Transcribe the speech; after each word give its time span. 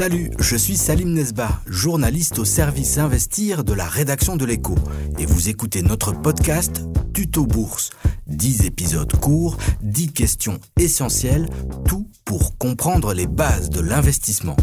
Salut, 0.00 0.30
je 0.38 0.56
suis 0.56 0.78
Salim 0.78 1.12
Nesba, 1.12 1.60
journaliste 1.66 2.38
au 2.38 2.46
service 2.46 2.96
Investir 2.96 3.64
de 3.64 3.74
la 3.74 3.84
rédaction 3.84 4.34
de 4.34 4.46
l'écho. 4.46 4.74
Et 5.18 5.26
vous 5.26 5.50
écoutez 5.50 5.82
notre 5.82 6.12
podcast 6.12 6.80
Tuto 7.12 7.44
Bourse. 7.44 7.90
10 8.26 8.64
épisodes 8.64 9.12
courts, 9.20 9.58
10 9.82 10.12
questions 10.12 10.58
essentielles, 10.78 11.50
tout 11.86 12.08
pour 12.24 12.56
comprendre 12.56 13.12
les 13.12 13.26
bases 13.26 13.68
de 13.68 13.80
l'investissement. 13.80 14.56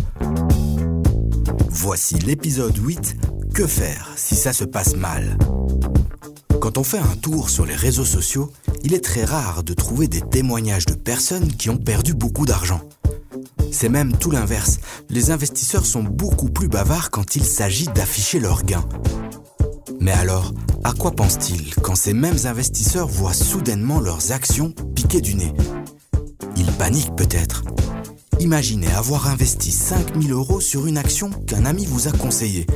Voici 1.69 2.15
l'épisode 2.15 2.75
8, 2.75 3.17
Que 3.53 3.67
faire 3.67 4.09
si 4.15 4.35
ça 4.35 4.53
se 4.53 4.63
passe 4.63 4.95
mal? 4.95 5.37
Quand 6.59 6.79
on 6.79 6.83
fait 6.83 6.97
un 6.97 7.15
tour 7.21 7.51
sur 7.51 7.67
les 7.67 7.75
réseaux 7.75 8.05
sociaux, 8.05 8.51
il 8.83 8.95
est 8.95 9.03
très 9.03 9.23
rare 9.23 9.61
de 9.61 9.75
trouver 9.75 10.07
des 10.07 10.21
témoignages 10.21 10.87
de 10.87 10.95
personnes 10.95 11.53
qui 11.53 11.69
ont 11.69 11.77
perdu 11.77 12.15
beaucoup 12.15 12.47
d'argent. 12.47 12.81
C'est 13.71 13.89
même 13.89 14.17
tout 14.17 14.31
l'inverse. 14.31 14.79
Les 15.09 15.31
investisseurs 15.31 15.85
sont 15.85 16.03
beaucoup 16.03 16.49
plus 16.49 16.67
bavards 16.67 17.11
quand 17.11 17.35
il 17.35 17.43
s'agit 17.43 17.87
d'afficher 17.87 18.39
leurs 18.39 18.63
gains. 18.63 18.87
Mais 19.99 20.11
alors, 20.11 20.53
à 20.83 20.93
quoi 20.93 21.11
pensent-ils 21.11 21.75
quand 21.75 21.95
ces 21.95 22.13
mêmes 22.13 22.45
investisseurs 22.45 23.07
voient 23.07 23.33
soudainement 23.33 23.99
leurs 23.99 24.31
actions 24.31 24.73
piquer 24.95 25.21
du 25.21 25.35
nez? 25.35 25.53
Ils 26.55 26.71
paniquent 26.73 27.15
peut-être. 27.15 27.63
Imaginez 28.39 28.91
avoir 28.91 29.27
investi 29.27 29.71
5000 29.71 30.31
euros 30.31 30.61
sur 30.61 30.85
une 30.85 30.97
action 30.97 31.29
qu'un 31.29 31.65
ami 31.65 31.85
vous 31.85 32.07
a 32.07 32.11
conseillée. 32.11 32.67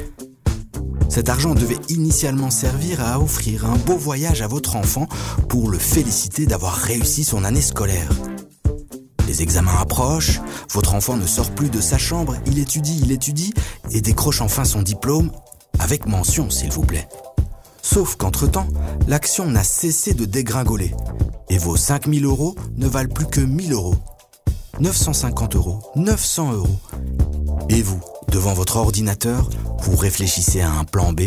Cet 1.09 1.29
argent 1.29 1.55
devait 1.55 1.79
initialement 1.89 2.49
servir 2.49 3.01
à 3.01 3.19
offrir 3.19 3.65
un 3.65 3.75
beau 3.75 3.97
voyage 3.97 4.41
à 4.41 4.47
votre 4.47 4.75
enfant 4.75 5.07
pour 5.49 5.69
le 5.69 5.77
féliciter 5.77 6.45
d'avoir 6.45 6.73
réussi 6.73 7.23
son 7.23 7.43
année 7.43 7.61
scolaire. 7.61 8.09
Les 9.31 9.41
examens 9.41 9.77
approchent, 9.79 10.41
votre 10.71 10.93
enfant 10.93 11.15
ne 11.15 11.25
sort 11.25 11.51
plus 11.51 11.69
de 11.69 11.79
sa 11.79 11.97
chambre, 11.97 12.35
il 12.47 12.59
étudie, 12.59 12.99
il 13.01 13.13
étudie, 13.13 13.53
et 13.91 14.01
décroche 14.01 14.41
enfin 14.41 14.65
son 14.65 14.81
diplôme, 14.81 15.31
avec 15.79 16.05
mention 16.05 16.49
s'il 16.49 16.69
vous 16.69 16.81
plaît. 16.81 17.07
Sauf 17.81 18.17
qu'entre-temps, 18.17 18.67
l'action 19.07 19.45
n'a 19.45 19.63
cessé 19.63 20.13
de 20.13 20.25
dégringoler, 20.25 20.93
et 21.49 21.57
vos 21.57 21.77
5000 21.77 22.25
euros 22.25 22.57
ne 22.75 22.89
valent 22.89 23.13
plus 23.13 23.25
que 23.25 23.39
1000 23.39 23.71
euros. 23.71 23.95
950 24.81 25.55
euros, 25.55 25.79
900 25.95 26.51
euros. 26.51 26.79
Et 27.69 27.81
vous, 27.81 28.01
devant 28.33 28.53
votre 28.53 28.75
ordinateur, 28.75 29.49
vous 29.79 29.95
réfléchissez 29.95 30.59
à 30.59 30.73
un 30.73 30.83
plan 30.83 31.13
B, 31.13 31.21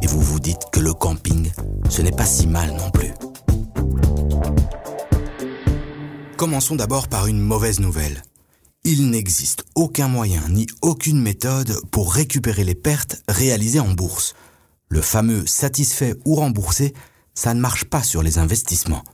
et 0.00 0.06
vous 0.06 0.20
vous 0.20 0.38
dites 0.38 0.70
que 0.70 0.78
le 0.78 0.94
camping, 0.94 1.50
ce 1.90 2.02
n'est 2.02 2.12
pas 2.12 2.24
si 2.24 2.46
mal 2.46 2.70
non 2.70 2.90
plus. 2.92 3.10
Commençons 6.42 6.74
d'abord 6.74 7.06
par 7.06 7.28
une 7.28 7.38
mauvaise 7.38 7.78
nouvelle. 7.78 8.20
Il 8.82 9.10
n'existe 9.10 9.62
aucun 9.76 10.08
moyen 10.08 10.42
ni 10.48 10.66
aucune 10.80 11.22
méthode 11.22 11.72
pour 11.92 12.12
récupérer 12.12 12.64
les 12.64 12.74
pertes 12.74 13.22
réalisées 13.28 13.78
en 13.78 13.92
bourse. 13.92 14.34
Le 14.88 15.02
fameux 15.02 15.46
satisfait 15.46 16.16
ou 16.24 16.34
remboursé, 16.34 16.94
ça 17.32 17.54
ne 17.54 17.60
marche 17.60 17.84
pas 17.84 18.02
sur 18.02 18.24
les 18.24 18.38
investissements. 18.38 19.04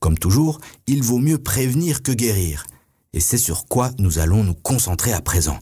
Comme 0.00 0.18
toujours, 0.18 0.60
il 0.88 1.04
vaut 1.04 1.20
mieux 1.20 1.38
prévenir 1.38 2.02
que 2.02 2.10
guérir, 2.10 2.66
et 3.12 3.20
c'est 3.20 3.38
sur 3.38 3.66
quoi 3.66 3.92
nous 4.00 4.18
allons 4.18 4.42
nous 4.42 4.56
concentrer 4.56 5.12
à 5.12 5.20
présent. 5.20 5.60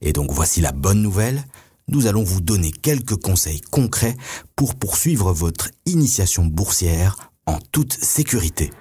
Et 0.00 0.12
donc 0.12 0.32
voici 0.32 0.60
la 0.60 0.72
bonne 0.72 1.00
nouvelle, 1.00 1.44
nous 1.86 2.08
allons 2.08 2.24
vous 2.24 2.40
donner 2.40 2.72
quelques 2.72 3.22
conseils 3.22 3.60
concrets 3.60 4.16
pour 4.56 4.74
poursuivre 4.74 5.32
votre 5.32 5.70
initiation 5.86 6.44
boursière 6.44 7.30
en 7.46 7.60
toute 7.70 7.92
sécurité. 7.92 8.72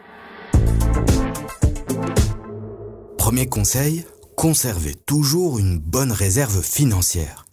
Premier 3.32 3.48
conseil, 3.48 4.04
conservez 4.36 4.94
toujours 4.94 5.58
une 5.58 5.80
bonne 5.80 6.12
réserve 6.12 6.62
financière. 6.62 7.46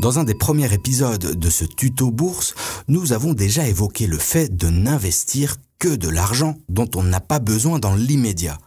Dans 0.00 0.18
un 0.18 0.24
des 0.24 0.34
premiers 0.34 0.74
épisodes 0.74 1.38
de 1.38 1.50
ce 1.50 1.64
tuto 1.64 2.10
bourse, 2.10 2.56
nous 2.88 3.12
avons 3.12 3.32
déjà 3.32 3.68
évoqué 3.68 4.08
le 4.08 4.18
fait 4.18 4.56
de 4.56 4.68
n'investir 4.68 5.54
que 5.78 5.94
de 5.94 6.08
l'argent 6.08 6.56
dont 6.68 6.90
on 6.96 7.04
n'a 7.04 7.20
pas 7.20 7.38
besoin 7.38 7.78
dans 7.78 7.94
l'immédiat. 7.94 8.58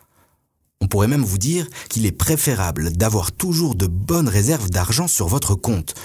On 0.80 0.88
pourrait 0.88 1.10
même 1.10 1.26
vous 1.26 1.38
dire 1.38 1.68
qu'il 1.90 2.06
est 2.06 2.14
préférable 2.14 2.94
d'avoir 2.94 3.34
toujours 3.34 3.76
de 3.76 3.88
bonnes 3.88 4.30
réserves 4.30 4.70
d'argent 4.70 5.10
sur 5.10 5.28
votre 5.28 5.54
compte, 5.54 5.96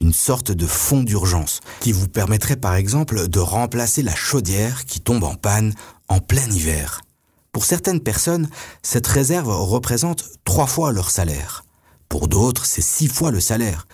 une 0.00 0.14
sorte 0.14 0.50
de 0.50 0.66
fonds 0.66 1.02
d'urgence 1.02 1.60
qui 1.80 1.92
vous 1.92 2.08
permettrait 2.08 2.56
par 2.56 2.74
exemple 2.74 3.28
de 3.28 3.38
remplacer 3.38 4.02
la 4.02 4.14
chaudière 4.14 4.86
qui 4.86 5.00
tombe 5.00 5.24
en 5.24 5.34
panne 5.34 5.74
en 6.08 6.20
plein 6.20 6.50
hiver. 6.50 7.02
Pour 7.52 7.64
certaines 7.64 8.00
personnes, 8.00 8.48
cette 8.82 9.06
réserve 9.06 9.48
représente 9.48 10.24
trois 10.44 10.66
fois 10.66 10.92
leur 10.92 11.10
salaire. 11.10 11.64
Pour 12.08 12.28
d'autres, 12.28 12.64
c'est 12.64 12.82
six 12.82 13.08
fois 13.08 13.30
le 13.30 13.40
salaire. 13.40 13.86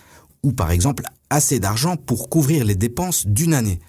Ou 0.43 0.51
par 0.51 0.71
exemple, 0.71 1.03
assez 1.29 1.59
d'argent 1.59 1.97
pour 1.97 2.29
couvrir 2.29 2.63
les 2.65 2.75
dépenses 2.75 3.25
d'une 3.25 3.53
année. 3.53 3.79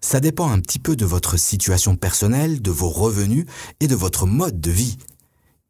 Ça 0.00 0.20
dépend 0.20 0.50
un 0.50 0.60
petit 0.60 0.78
peu 0.78 0.94
de 0.94 1.04
votre 1.04 1.36
situation 1.36 1.96
personnelle, 1.96 2.62
de 2.62 2.70
vos 2.70 2.88
revenus 2.88 3.46
et 3.80 3.88
de 3.88 3.96
votre 3.96 4.26
mode 4.26 4.60
de 4.60 4.70
vie. 4.70 4.98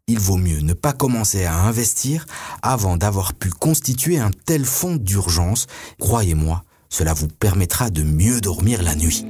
Il 0.08 0.18
vaut 0.18 0.36
mieux 0.36 0.60
ne 0.60 0.74
pas 0.74 0.92
commencer 0.92 1.44
à 1.44 1.58
investir 1.58 2.26
avant 2.62 2.96
d'avoir 2.96 3.34
pu 3.34 3.50
constituer 3.50 4.18
un 4.18 4.30
tel 4.44 4.64
fonds 4.64 4.96
d'urgence. 4.96 5.66
Croyez-moi, 5.98 6.62
cela 6.88 7.12
vous 7.12 7.28
permettra 7.28 7.90
de 7.90 8.02
mieux 8.02 8.40
dormir 8.40 8.82
la 8.82 8.94
nuit. 8.94 9.24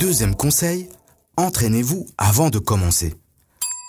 Deuxième 0.00 0.34
conseil, 0.34 0.88
entraînez-vous 1.36 2.06
avant 2.16 2.48
de 2.48 2.58
commencer. 2.58 3.14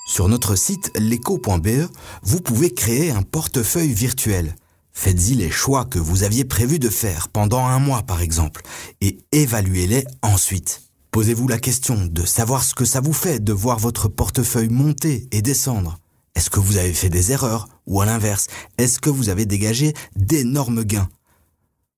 Sur 0.09 0.27
notre 0.27 0.57
site 0.57 0.91
leco.be, 0.99 1.89
vous 2.21 2.41
pouvez 2.41 2.73
créer 2.73 3.11
un 3.11 3.21
portefeuille 3.21 3.93
virtuel. 3.93 4.57
Faites-y 4.91 5.35
les 5.35 5.49
choix 5.49 5.85
que 5.85 5.99
vous 5.99 6.23
aviez 6.23 6.43
prévu 6.43 6.79
de 6.79 6.89
faire 6.89 7.29
pendant 7.29 7.65
un 7.65 7.79
mois 7.79 8.01
par 8.01 8.21
exemple 8.21 8.61
et 8.99 9.19
évaluez-les 9.31 10.03
ensuite. 10.21 10.81
Posez-vous 11.11 11.47
la 11.47 11.59
question 11.59 12.05
de 12.05 12.25
savoir 12.25 12.65
ce 12.65 12.75
que 12.75 12.83
ça 12.83 12.99
vous 12.99 13.13
fait 13.13 13.41
de 13.41 13.53
voir 13.53 13.79
votre 13.79 14.09
portefeuille 14.09 14.67
monter 14.67 15.29
et 15.31 15.41
descendre. 15.41 15.97
Est-ce 16.35 16.49
que 16.49 16.59
vous 16.59 16.75
avez 16.75 16.91
fait 16.91 17.09
des 17.09 17.31
erreurs 17.31 17.69
ou 17.87 18.01
à 18.01 18.05
l'inverse, 18.05 18.47
est-ce 18.77 18.99
que 18.99 19.09
vous 19.09 19.29
avez 19.29 19.45
dégagé 19.45 19.93
d'énormes 20.17 20.83
gains? 20.83 21.07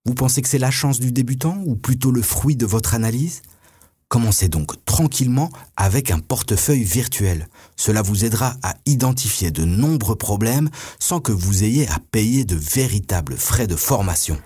Vous 0.05 0.13
pensez 0.13 0.43
que 0.43 0.49
c'est 0.49 0.59
la 0.59 0.69
chance 0.69 0.99
du 0.99 1.11
débutant 1.11 1.63
ou 1.65 1.75
plutôt 1.75 2.11
le 2.11 2.21
fruit 2.21 2.55
de 2.55 2.67
votre 2.67 2.93
analyse? 2.93 3.41
Commencez 4.13 4.47
donc 4.47 4.85
tranquillement 4.85 5.49
avec 5.75 6.11
un 6.11 6.19
portefeuille 6.19 6.83
virtuel. 6.83 7.47
Cela 7.75 8.03
vous 8.03 8.25
aidera 8.25 8.53
à 8.61 8.75
identifier 8.85 9.49
de 9.49 9.65
nombreux 9.65 10.15
problèmes 10.15 10.69
sans 10.99 11.19
que 11.19 11.31
vous 11.31 11.63
ayez 11.63 11.87
à 11.87 11.97
payer 12.11 12.45
de 12.45 12.55
véritables 12.55 13.35
frais 13.35 13.65
de 13.65 13.75
formation. 13.75 14.37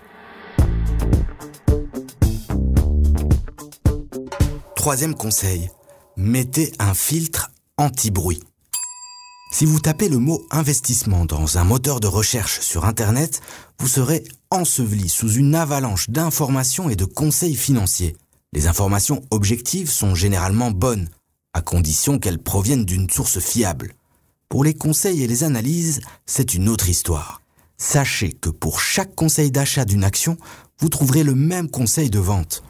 Troisième 4.74 5.14
conseil, 5.14 5.68
mettez 6.16 6.72
un 6.78 6.94
filtre 6.94 7.50
anti-bruit. 7.76 8.42
Si 9.52 9.66
vous 9.66 9.80
tapez 9.80 10.08
le 10.08 10.16
mot 10.16 10.46
investissement 10.50 11.26
dans 11.26 11.58
un 11.58 11.64
moteur 11.64 12.00
de 12.00 12.06
recherche 12.06 12.60
sur 12.60 12.86
Internet, 12.86 13.42
vous 13.78 13.88
serez 13.88 14.24
enseveli 14.50 15.10
sous 15.10 15.34
une 15.34 15.54
avalanche 15.54 16.08
d'informations 16.08 16.88
et 16.88 16.96
de 16.96 17.04
conseils 17.04 17.54
financiers. 17.54 18.16
Les 18.54 18.66
informations 18.66 19.22
objectives 19.30 19.90
sont 19.90 20.14
généralement 20.14 20.70
bonnes, 20.70 21.08
à 21.52 21.60
condition 21.60 22.18
qu'elles 22.18 22.42
proviennent 22.42 22.86
d'une 22.86 23.10
source 23.10 23.40
fiable. 23.40 23.94
Pour 24.48 24.64
les 24.64 24.72
conseils 24.72 25.22
et 25.22 25.26
les 25.26 25.44
analyses, 25.44 26.00
c'est 26.24 26.54
une 26.54 26.70
autre 26.70 26.88
histoire. 26.88 27.42
Sachez 27.76 28.32
que 28.32 28.48
pour 28.48 28.80
chaque 28.80 29.14
conseil 29.14 29.50
d'achat 29.50 29.84
d'une 29.84 30.02
action, 30.02 30.38
vous 30.78 30.88
trouverez 30.88 31.24
le 31.24 31.34
même 31.34 31.68
conseil 31.68 32.08
de 32.08 32.18
vente. 32.18 32.62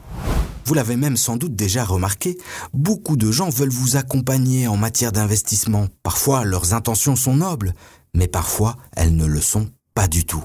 Vous 0.64 0.74
l'avez 0.74 0.96
même 0.96 1.16
sans 1.16 1.36
doute 1.36 1.54
déjà 1.54 1.84
remarqué, 1.84 2.36
beaucoup 2.74 3.16
de 3.16 3.30
gens 3.30 3.48
veulent 3.48 3.70
vous 3.70 3.96
accompagner 3.96 4.66
en 4.66 4.76
matière 4.76 5.12
d'investissement. 5.12 5.86
Parfois, 6.02 6.44
leurs 6.44 6.74
intentions 6.74 7.16
sont 7.16 7.36
nobles, 7.36 7.72
mais 8.14 8.26
parfois, 8.26 8.76
elles 8.96 9.14
ne 9.14 9.26
le 9.26 9.40
sont 9.40 9.68
pas 9.94 10.08
du 10.08 10.26
tout. 10.26 10.44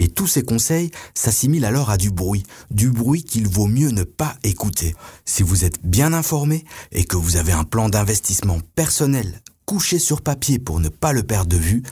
Et 0.00 0.08
tous 0.08 0.26
ces 0.26 0.42
conseils 0.42 0.90
s'assimilent 1.14 1.66
alors 1.66 1.90
à 1.90 1.98
du 1.98 2.10
bruit, 2.10 2.42
du 2.70 2.90
bruit 2.90 3.22
qu'il 3.22 3.46
vaut 3.46 3.66
mieux 3.66 3.90
ne 3.90 4.02
pas 4.02 4.34
écouter. 4.42 4.96
Si 5.24 5.42
vous 5.42 5.64
êtes 5.64 5.86
bien 5.86 6.12
informé 6.12 6.64
et 6.90 7.04
que 7.04 7.16
vous 7.16 7.36
avez 7.36 7.52
un 7.52 7.64
plan 7.64 7.88
d'investissement 7.88 8.58
personnel 8.74 9.40
couché 9.66 10.00
sur 10.00 10.22
papier 10.22 10.58
pour 10.58 10.80
ne 10.80 10.88
pas 10.88 11.12
le 11.12 11.22
perdre 11.22 11.50
de 11.50 11.56
vue, 11.56 11.82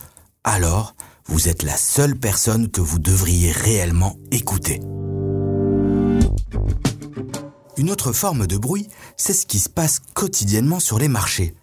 alors 0.42 0.96
vous 1.26 1.48
êtes 1.48 1.62
la 1.62 1.76
seule 1.76 2.16
personne 2.16 2.70
que 2.70 2.80
vous 2.80 2.98
devriez 2.98 3.52
réellement 3.52 4.16
écouter. 4.32 4.80
Une 7.76 7.90
autre 7.90 8.12
forme 8.12 8.48
de 8.48 8.56
bruit, 8.56 8.88
c'est 9.16 9.34
ce 9.34 9.46
qui 9.46 9.60
se 9.60 9.68
passe 9.68 10.00
quotidiennement 10.14 10.80
sur 10.80 10.98
les 10.98 11.06
marchés. 11.06 11.54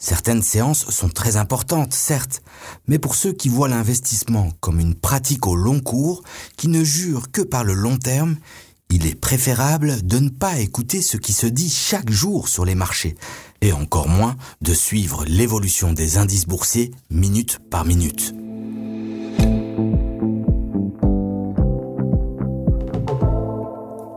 Certaines 0.00 0.44
séances 0.44 0.88
sont 0.90 1.08
très 1.08 1.36
importantes, 1.36 1.92
certes, 1.92 2.40
mais 2.86 3.00
pour 3.00 3.16
ceux 3.16 3.32
qui 3.32 3.48
voient 3.48 3.68
l'investissement 3.68 4.50
comme 4.60 4.78
une 4.78 4.94
pratique 4.94 5.48
au 5.48 5.56
long 5.56 5.80
cours, 5.80 6.22
qui 6.56 6.68
ne 6.68 6.84
jure 6.84 7.32
que 7.32 7.42
par 7.42 7.64
le 7.64 7.74
long 7.74 7.96
terme, 7.96 8.36
il 8.90 9.06
est 9.08 9.16
préférable 9.16 10.06
de 10.06 10.20
ne 10.20 10.28
pas 10.28 10.60
écouter 10.60 11.02
ce 11.02 11.16
qui 11.16 11.32
se 11.32 11.48
dit 11.48 11.68
chaque 11.68 12.10
jour 12.10 12.48
sur 12.48 12.64
les 12.64 12.76
marchés, 12.76 13.16
et 13.60 13.72
encore 13.72 14.08
moins 14.08 14.36
de 14.62 14.72
suivre 14.72 15.24
l'évolution 15.26 15.92
des 15.92 16.16
indices 16.16 16.46
boursiers 16.46 16.92
minute 17.10 17.58
par 17.68 17.84
minute. 17.84 18.34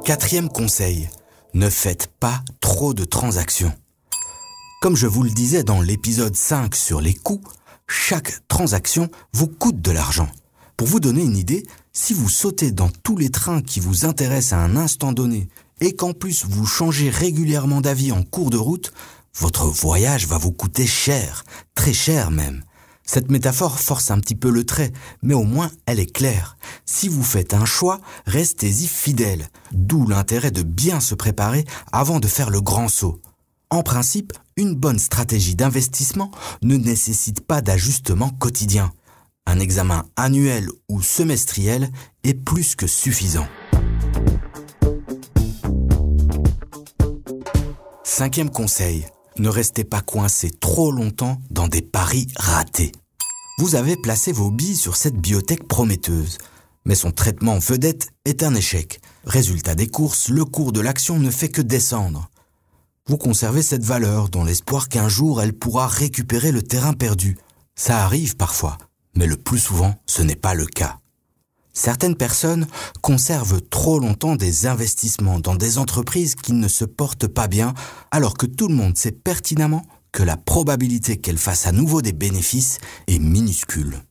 Quatrième 0.06 0.50
conseil, 0.50 1.10
ne 1.56 1.70
faites 1.72 2.06
pas 2.20 2.44
trop 2.60 2.94
de 2.94 3.04
transactions. 3.04 3.74
Comme 4.82 4.96
je 4.96 5.06
vous 5.06 5.22
le 5.22 5.30
disais 5.30 5.64
dans 5.64 5.80
l'épisode 5.80 6.36
5 6.36 6.74
sur 6.74 7.02
les 7.02 7.14
coûts, 7.14 7.44
chaque 7.88 8.48
transaction 8.48 9.12
vous 9.32 9.46
coûte 9.46 9.80
de 9.80 9.92
l'argent. 9.92 10.28
Pour 10.76 10.88
vous 10.88 11.00
donner 11.00 11.22
une 11.22 11.38
idée, 11.38 11.68
si 11.94 12.16
vous 12.16 12.30
sautez 12.30 12.72
dans 12.72 12.90
tous 12.90 13.16
les 13.16 13.30
trains 13.30 13.62
qui 13.62 13.80
vous 13.80 14.06
intéressent 14.06 14.54
à 14.54 14.64
un 14.64 14.76
instant 14.76 15.14
donné 15.14 15.50
et 15.82 15.96
qu'en 15.96 16.14
plus 16.14 16.46
vous 16.46 16.66
changez 16.66 17.12
régulièrement 17.12 17.80
d'avis 17.80 18.12
en 18.12 18.24
cours 18.24 18.50
de 18.50 18.58
route, 18.58 18.92
votre 19.36 19.68
voyage 19.68 20.26
va 20.26 20.40
vous 20.40 20.52
coûter 20.52 20.88
cher, 20.88 21.44
très 21.76 21.94
cher 21.94 22.32
même. 22.32 22.64
Cette 23.04 23.30
métaphore 23.30 23.80
force 23.80 24.10
un 24.10 24.20
petit 24.20 24.34
peu 24.36 24.50
le 24.50 24.64
trait, 24.64 24.92
mais 25.22 25.36
au 25.36 25.44
moins 25.44 25.70
elle 25.86 26.00
est 26.00 26.12
claire. 26.12 26.58
Si 26.88 27.08
vous 27.08 27.24
faites 27.24 27.54
un 27.54 27.66
choix, 27.66 28.02
restez-y 28.26 28.88
fidèle, 28.88 29.48
d'où 29.74 30.08
l'intérêt 30.08 30.50
de 30.50 30.64
bien 30.64 31.02
se 31.02 31.14
préparer 31.14 31.66
avant 31.92 32.20
de 32.20 32.28
faire 32.28 32.50
le 32.50 32.62
grand 32.62 32.88
saut. 32.88 33.22
En 33.70 33.84
principe, 33.84 34.34
une 34.58 34.76
bonne 34.76 35.00
stratégie 35.00 35.56
d'investissement 35.56 36.32
ne 36.62 36.76
nécessite 36.76 37.42
pas 37.42 37.62
d'ajustement 37.62 38.30
quotidien. 38.30 38.92
Un 39.46 39.60
examen 39.60 40.06
annuel 40.16 40.70
ou 40.88 41.02
semestriel 41.02 41.90
est 42.24 42.34
plus 42.34 42.76
que 42.76 42.88
suffisant. 42.88 43.48
Cinquième 48.04 48.50
conseil, 48.50 49.06
ne 49.38 49.50
restez 49.50 49.84
pas 49.84 50.02
coincé 50.02 50.52
trop 50.52 50.92
longtemps 50.92 51.42
dans 51.50 51.68
des 51.68 51.82
paris 51.82 52.28
ratés. 52.36 52.92
Vous 53.58 53.76
avez 53.76 53.96
placé 53.96 54.32
vos 54.32 54.52
billes 54.52 54.76
sur 54.76 54.96
cette 54.96 55.16
biotech 55.16 55.68
prometteuse, 55.68 56.38
mais 56.86 56.96
son 56.96 57.12
traitement 57.12 57.60
vedette 57.60 58.10
est 58.26 58.44
un 58.44 58.56
échec. 58.56 59.02
Résultat 59.24 59.76
des 59.76 59.88
courses, 59.88 60.30
le 60.30 60.46
cours 60.46 60.72
de 60.72 60.82
l'action 60.82 61.20
ne 61.20 61.30
fait 61.30 61.50
que 61.50 61.62
descendre. 61.62 62.31
Vous 63.12 63.18
conservez 63.18 63.62
cette 63.62 63.84
valeur 63.84 64.30
dans 64.30 64.46
l'espoir 64.46 64.88
qu'un 64.88 65.10
jour 65.10 65.42
elle 65.42 65.52
pourra 65.52 65.86
récupérer 65.86 66.54
le 66.54 66.62
terrain 66.62 66.94
perdu. 66.94 67.38
Ça 67.76 68.06
arrive 68.06 68.38
parfois, 68.38 68.78
mais 69.18 69.28
le 69.28 69.36
plus 69.36 69.60
souvent, 69.60 69.96
ce 70.06 70.22
n'est 70.22 70.38
pas 70.38 70.54
le 70.54 70.66
cas. 70.66 70.98
Certaines 71.74 72.16
personnes 72.16 72.68
conservent 73.02 73.60
trop 73.60 74.00
longtemps 74.00 74.38
des 74.38 74.66
investissements 74.66 75.40
dans 75.40 75.56
des 75.56 75.78
entreprises 75.78 76.36
qui 76.36 76.54
ne 76.54 76.70
se 76.70 76.86
portent 76.86 77.28
pas 77.28 77.50
bien, 77.50 77.74
alors 78.12 78.38
que 78.38 78.46
tout 78.46 78.70
le 78.70 78.76
monde 78.76 78.96
sait 78.96 79.12
pertinemment 79.12 79.86
que 80.14 80.24
la 80.24 80.38
probabilité 80.38 81.18
qu'elles 81.18 81.38
fassent 81.38 81.68
à 81.68 81.74
nouveau 81.74 82.02
des 82.02 82.14
bénéfices 82.14 82.78
est 83.08 83.20
minuscule. 83.20 84.04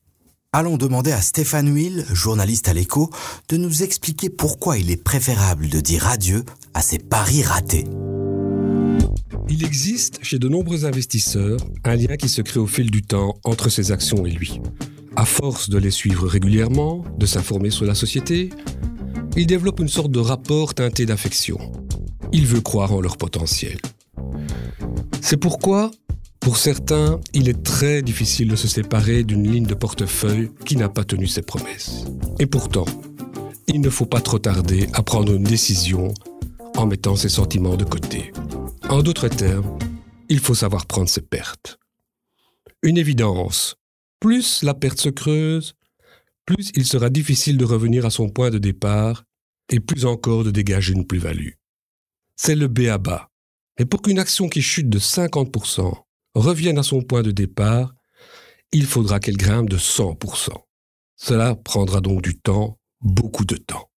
Allons 0.52 0.76
demander 0.76 1.12
à 1.12 1.22
Stéphane 1.22 1.74
Huil, 1.74 2.04
journaliste 2.12 2.68
à 2.68 2.74
l'écho, 2.74 3.08
de 3.48 3.56
nous 3.56 3.82
expliquer 3.82 4.28
pourquoi 4.28 4.76
il 4.76 4.90
est 4.90 5.02
préférable 5.02 5.70
de 5.70 5.80
dire 5.80 6.06
adieu 6.06 6.44
à 6.74 6.82
ces 6.82 6.98
paris 6.98 7.42
ratés. 7.42 7.86
Il 9.52 9.64
existe 9.64 10.20
chez 10.22 10.38
de 10.38 10.48
nombreux 10.48 10.84
investisseurs 10.84 11.58
un 11.82 11.96
lien 11.96 12.16
qui 12.16 12.28
se 12.28 12.40
crée 12.40 12.60
au 12.60 12.68
fil 12.68 12.88
du 12.88 13.02
temps 13.02 13.34
entre 13.42 13.68
ces 13.68 13.90
actions 13.90 14.24
et 14.24 14.30
lui. 14.30 14.60
À 15.16 15.24
force 15.24 15.68
de 15.68 15.76
les 15.76 15.90
suivre 15.90 16.28
régulièrement, 16.28 17.04
de 17.18 17.26
s'informer 17.26 17.70
sur 17.70 17.84
la 17.84 17.96
société, 17.96 18.50
il 19.36 19.48
développe 19.48 19.80
une 19.80 19.88
sorte 19.88 20.12
de 20.12 20.20
rapport 20.20 20.74
teinté 20.74 21.04
d'affection. 21.04 21.58
Il 22.32 22.46
veut 22.46 22.60
croire 22.60 22.92
en 22.92 23.00
leur 23.00 23.16
potentiel. 23.16 23.78
C'est 25.20 25.36
pourquoi, 25.36 25.90
pour 26.38 26.56
certains, 26.56 27.18
il 27.34 27.48
est 27.48 27.60
très 27.64 28.02
difficile 28.02 28.48
de 28.48 28.56
se 28.56 28.68
séparer 28.68 29.24
d'une 29.24 29.50
ligne 29.50 29.66
de 29.66 29.74
portefeuille 29.74 30.52
qui 30.64 30.76
n'a 30.76 30.88
pas 30.88 31.02
tenu 31.02 31.26
ses 31.26 31.42
promesses. 31.42 32.04
Et 32.38 32.46
pourtant, 32.46 32.86
il 33.66 33.80
ne 33.80 33.90
faut 33.90 34.06
pas 34.06 34.20
trop 34.20 34.38
tarder 34.38 34.86
à 34.92 35.02
prendre 35.02 35.34
une 35.34 35.42
décision 35.42 36.14
en 36.76 36.86
mettant 36.86 37.16
ses 37.16 37.28
sentiments 37.28 37.76
de 37.76 37.84
côté. 37.84 38.32
En 38.90 39.04
d'autres 39.04 39.28
termes, 39.28 39.78
il 40.28 40.40
faut 40.40 40.56
savoir 40.56 40.84
prendre 40.84 41.08
ses 41.08 41.20
pertes. 41.20 41.78
Une 42.82 42.98
évidence, 42.98 43.76
plus 44.18 44.64
la 44.64 44.74
perte 44.74 44.98
se 44.98 45.08
creuse, 45.08 45.74
plus 46.44 46.72
il 46.74 46.84
sera 46.84 47.08
difficile 47.08 47.56
de 47.56 47.64
revenir 47.64 48.04
à 48.04 48.10
son 48.10 48.28
point 48.28 48.50
de 48.50 48.58
départ 48.58 49.22
et 49.68 49.78
plus 49.78 50.06
encore 50.06 50.42
de 50.42 50.50
dégager 50.50 50.92
une 50.92 51.06
plus-value. 51.06 51.52
C'est 52.34 52.56
le 52.56 52.66
B 52.66 52.88
à 52.90 52.98
bas. 52.98 53.28
Mais 53.78 53.84
pour 53.84 54.02
qu'une 54.02 54.18
action 54.18 54.48
qui 54.48 54.60
chute 54.60 54.88
de 54.88 54.98
50% 54.98 55.94
revienne 56.34 56.78
à 56.78 56.82
son 56.82 57.00
point 57.00 57.22
de 57.22 57.30
départ, 57.30 57.94
il 58.72 58.86
faudra 58.86 59.20
qu'elle 59.20 59.36
grimpe 59.36 59.70
de 59.70 59.78
100%. 59.78 60.50
Cela 61.14 61.54
prendra 61.54 62.00
donc 62.00 62.22
du 62.22 62.40
temps, 62.40 62.80
beaucoup 63.00 63.44
de 63.44 63.56
temps. 63.56 63.88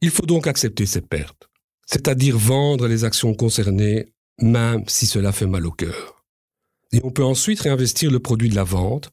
Il 0.00 0.08
faut 0.08 0.24
donc 0.24 0.46
accepter 0.46 0.86
ces 0.86 1.02
pertes, 1.02 1.49
c'est-à-dire 1.90 2.38
vendre 2.38 2.86
les 2.86 3.04
actions 3.04 3.34
concernées, 3.34 4.12
même 4.40 4.84
si 4.86 5.06
cela 5.06 5.32
fait 5.32 5.46
mal 5.46 5.66
au 5.66 5.72
cœur. 5.72 6.24
Et 6.92 7.00
on 7.02 7.10
peut 7.10 7.24
ensuite 7.24 7.60
réinvestir 7.60 8.10
le 8.10 8.20
produit 8.20 8.48
de 8.48 8.54
la 8.54 8.64
vente 8.64 9.10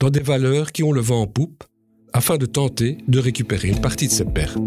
dans 0.00 0.10
des 0.10 0.20
valeurs 0.20 0.72
qui 0.72 0.82
ont 0.82 0.92
le 0.92 1.00
vent 1.00 1.22
en 1.22 1.26
poupe 1.26 1.64
afin 2.12 2.38
de 2.38 2.46
tenter 2.46 2.98
de 3.08 3.18
récupérer 3.18 3.68
une 3.68 3.80
partie 3.80 4.06
de 4.06 4.12
ces 4.12 4.24
pertes. 4.24 4.58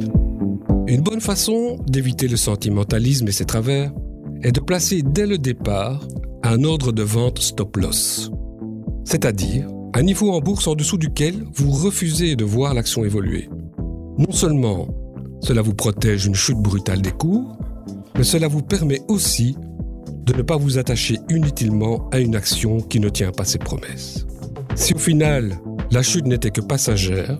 Une 0.87 1.01
bonne 1.01 1.21
façon 1.21 1.83
d'éviter 1.87 2.27
le 2.27 2.37
sentimentalisme 2.37 3.27
et 3.27 3.31
ses 3.31 3.45
travers 3.45 3.91
est 4.43 4.51
de 4.51 4.59
placer 4.59 5.01
dès 5.01 5.25
le 5.25 5.37
départ 5.37 6.07
un 6.43 6.63
ordre 6.63 6.91
de 6.91 7.03
vente 7.03 7.39
stop-loss, 7.39 8.31
c'est-à-dire 9.03 9.67
un 9.95 10.03
niveau 10.03 10.31
en 10.31 10.39
bourse 10.41 10.67
en 10.67 10.75
dessous 10.75 10.97
duquel 10.97 11.43
vous 11.53 11.71
refusez 11.71 12.35
de 12.35 12.45
voir 12.45 12.73
l'action 12.73 13.03
évoluer. 13.03 13.49
Non 14.17 14.31
seulement 14.31 14.87
cela 15.41 15.61
vous 15.61 15.73
protège 15.73 16.25
une 16.25 16.35
chute 16.35 16.57
brutale 16.57 17.01
des 17.01 17.11
cours, 17.11 17.57
mais 18.17 18.23
cela 18.23 18.47
vous 18.47 18.61
permet 18.61 19.01
aussi 19.07 19.55
de 20.25 20.33
ne 20.33 20.41
pas 20.41 20.57
vous 20.57 20.77
attacher 20.77 21.19
inutilement 21.29 22.09
à 22.11 22.19
une 22.19 22.35
action 22.35 22.81
qui 22.81 22.99
ne 22.99 23.09
tient 23.09 23.31
pas 23.31 23.45
ses 23.45 23.59
promesses. 23.59 24.25
Si 24.75 24.93
au 24.93 24.97
final, 24.97 25.59
la 25.89 26.03
chute 26.03 26.25
n'était 26.25 26.51
que 26.51 26.61
passagère, 26.61 27.39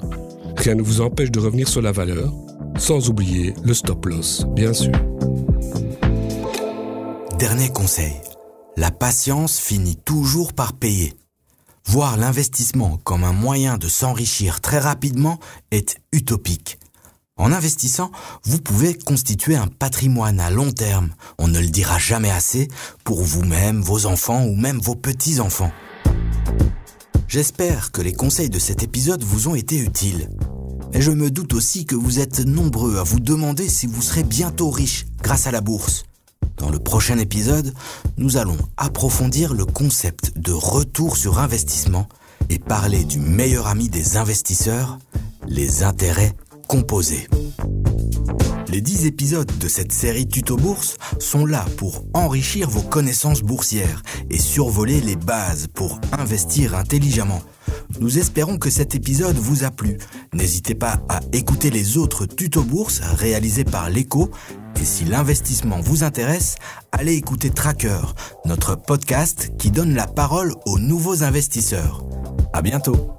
rien 0.55 0.75
ne 0.75 0.81
vous 0.81 1.01
empêche 1.01 1.31
de 1.31 1.39
revenir 1.39 1.67
sur 1.67 1.81
la 1.81 1.91
valeur, 1.91 2.33
sans 2.77 3.09
oublier 3.09 3.53
le 3.63 3.73
stop-loss, 3.73 4.45
bien 4.55 4.73
sûr. 4.73 4.93
Dernier 7.37 7.69
conseil, 7.69 8.13
la 8.77 8.89
patience 8.89 9.59
finit 9.59 9.97
toujours 9.97 10.53
par 10.53 10.73
payer. 10.73 11.13
Voir 11.85 12.17
l'investissement 12.17 12.97
comme 13.03 13.23
un 13.23 13.33
moyen 13.33 13.77
de 13.77 13.87
s'enrichir 13.87 14.61
très 14.61 14.79
rapidement 14.79 15.39
est 15.71 15.97
utopique. 16.11 16.79
En 17.37 17.51
investissant, 17.51 18.11
vous 18.43 18.59
pouvez 18.59 18.95
constituer 18.95 19.55
un 19.55 19.67
patrimoine 19.67 20.39
à 20.39 20.49
long 20.49 20.71
terme, 20.71 21.11
on 21.37 21.47
ne 21.47 21.59
le 21.59 21.67
dira 21.67 21.99
jamais 21.99 22.31
assez, 22.31 22.67
pour 23.03 23.21
vous-même, 23.23 23.81
vos 23.81 24.07
enfants 24.07 24.43
ou 24.43 24.55
même 24.55 24.79
vos 24.79 24.95
petits-enfants. 24.95 25.71
J'espère 27.27 27.91
que 27.91 28.01
les 28.01 28.13
conseils 28.13 28.49
de 28.49 28.57
cet 28.57 28.81
épisode 28.81 29.23
vous 29.23 29.49
ont 29.49 29.55
été 29.55 29.77
utiles. 29.77 30.29
Et 30.93 31.01
je 31.01 31.11
me 31.11 31.29
doute 31.29 31.53
aussi 31.53 31.85
que 31.85 31.95
vous 31.95 32.19
êtes 32.19 32.39
nombreux 32.39 32.97
à 32.97 33.03
vous 33.03 33.19
demander 33.19 33.69
si 33.69 33.85
vous 33.85 34.01
serez 34.01 34.23
bientôt 34.23 34.71
riche 34.71 35.05
grâce 35.21 35.45
à 35.45 35.51
la 35.51 35.61
bourse. 35.61 36.05
Dans 36.57 36.71
le 36.71 36.79
prochain 36.79 37.19
épisode, 37.19 37.73
nous 38.17 38.37
allons 38.37 38.57
approfondir 38.77 39.53
le 39.53 39.65
concept 39.65 40.39
de 40.39 40.53
retour 40.53 41.17
sur 41.17 41.37
investissement 41.37 42.07
et 42.49 42.57
parler 42.57 43.03
du 43.03 43.19
meilleur 43.19 43.67
ami 43.67 43.89
des 43.89 44.17
investisseurs, 44.17 44.97
les 45.47 45.83
intérêts 45.83 46.33
composés. 46.67 47.27
Les 48.69 48.81
10 48.81 49.05
épisodes 49.05 49.51
de 49.59 49.67
cette 49.67 49.93
série 49.93 50.27
Tuto 50.27 50.57
Bourse 50.57 50.97
sont 51.19 51.45
là 51.45 51.65
pour 51.77 52.03
enrichir 52.13 52.69
vos 52.69 52.81
connaissances 52.81 53.41
boursières 53.41 54.01
et 54.29 54.37
survoler 54.37 54.99
les 54.99 55.15
bases 55.15 55.67
pour 55.73 55.99
investir 56.11 56.75
intelligemment. 56.75 57.41
Nous 57.99 58.17
espérons 58.19 58.57
que 58.57 58.69
cet 58.69 58.93
épisode 58.93 59.37
vous 59.37 59.63
a 59.63 59.71
plu. 59.71 59.97
N'hésitez 60.33 60.75
pas 60.75 60.99
à 61.07 61.21
écouter 61.31 61.69
les 61.69 61.97
autres 61.97 62.25
tutos 62.25 62.63
bourse 62.63 62.99
réalisés 62.99 63.63
par 63.63 63.89
l'écho 63.89 64.29
et 64.79 64.85
si 64.85 65.05
l'investissement 65.05 65.79
vous 65.79 66.03
intéresse, 66.03 66.55
allez 66.91 67.13
écouter 67.13 67.49
Tracker, 67.49 68.01
notre 68.45 68.75
podcast 68.75 69.51
qui 69.57 69.71
donne 69.71 69.95
la 69.95 70.07
parole 70.07 70.53
aux 70.65 70.77
nouveaux 70.77 71.23
investisseurs. 71.23 72.03
À 72.53 72.61
bientôt. 72.61 73.17